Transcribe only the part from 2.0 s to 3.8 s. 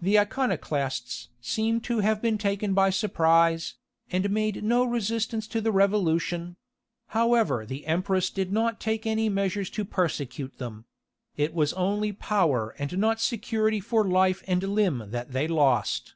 have been taken by surprise,